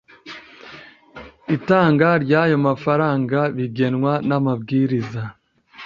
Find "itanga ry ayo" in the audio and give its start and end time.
1.55-2.55